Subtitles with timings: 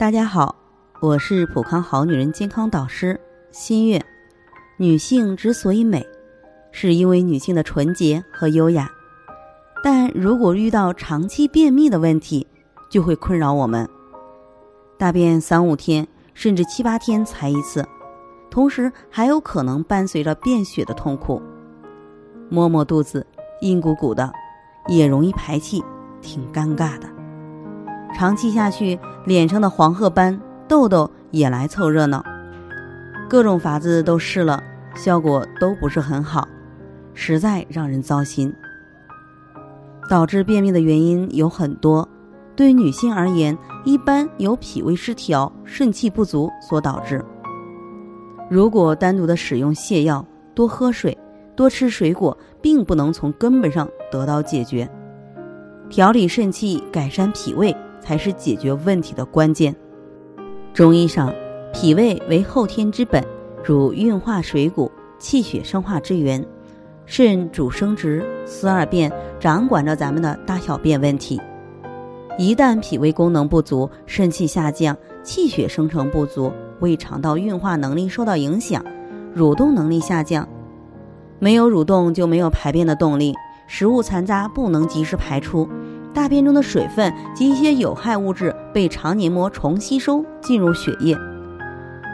[0.00, 0.56] 大家好，
[1.02, 4.02] 我是普康好女人健康导师新月。
[4.78, 6.02] 女性之所以美，
[6.72, 8.90] 是因为女性的纯洁和优雅。
[9.84, 12.46] 但如果遇到长期便秘的问题，
[12.88, 13.86] 就会困扰我们。
[14.96, 17.86] 大便三五天，甚至七八天才一次，
[18.50, 21.42] 同时还有可能伴随着便血的痛苦。
[22.48, 23.26] 摸摸肚子，
[23.60, 24.32] 硬鼓鼓的，
[24.88, 25.84] 也容易排气，
[26.22, 27.19] 挺尴尬的。
[28.14, 32.24] 长期下去，脸上的黄褐斑、痘痘也来凑热闹。
[33.28, 34.62] 各种法子都试了，
[34.94, 36.46] 效果都不是很好，
[37.14, 38.52] 实在让人糟心。
[40.08, 42.06] 导致便秘的原因有很多，
[42.56, 47.24] 对女性而言，一般由脾胃失调、肾气不足所导致。
[48.50, 51.16] 如果单独的使用泻药、多喝水、
[51.54, 54.90] 多吃水果，并不能从根本上得到解决。
[55.88, 57.74] 调理肾气、改善脾胃。
[58.00, 59.74] 才是解决问题的关键。
[60.72, 61.32] 中医上，
[61.72, 63.24] 脾胃为后天之本，
[63.62, 66.42] 主运化水谷、气血生化之源；
[67.06, 71.40] 肾主生殖、司二便，掌管着咱们的大小便问题。
[72.38, 78.82] 一旦脾胃功能不足，肾气下降，气血生成不足，胃肠道运化能力受到影响，
[79.36, 80.48] 蠕动能力下降，
[81.38, 83.34] 没有蠕动就没有排便的动力，
[83.66, 85.68] 食物残渣不能及时排出。
[86.12, 91.16] 大便中的水分及一些有害物质被肠黏膜重吸收进入血液，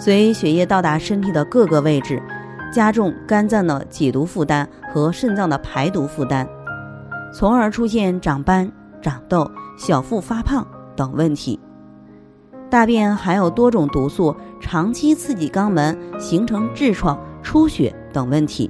[0.00, 2.20] 随血液到达身体的各个位置，
[2.72, 6.46] 加重肝脏的解毒负担和肾脏的排毒负担，
[7.32, 11.60] 从而出现长斑、长痘、小腹发胖等问题。
[12.68, 18.68] 大便含有多种毒素，长期刺激肛门，形成痔疮、出血等问题。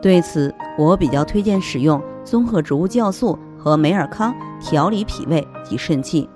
[0.00, 3.38] 对此，我比较推荐使用综合植物酵素。
[3.62, 6.28] 和美尔康调理脾胃及肾气，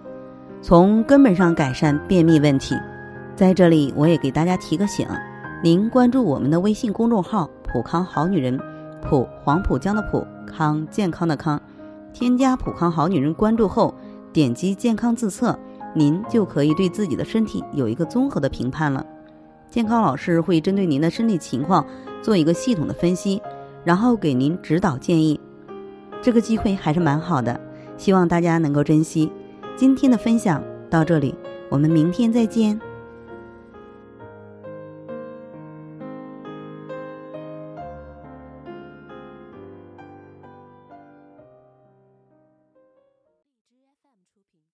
[0.63, 2.77] 从根本上改善便秘问题。
[3.35, 5.05] 在这里，我也给大家提个醒：
[5.61, 8.57] 您关注我们的微信公众号“普康好女人”，
[9.03, 11.61] 普黄浦江的普康健康的康，
[12.13, 13.93] 添加“普康好女人”关注后，
[14.33, 15.59] 点击健康自测，
[15.95, 19.05] 您就可以对自己的身体有一个综合的评判了。
[19.69, 21.85] 健康老师会针对您的身体情况
[22.23, 23.43] 做一个系统的分析，
[23.83, 25.41] 然后给您指导建议。
[26.23, 27.61] 这个机会还是蛮好的，
[27.97, 29.31] 希望大家能够珍惜。
[29.77, 31.35] 今天的分享到这里，
[31.69, 32.81] 我们明天再见。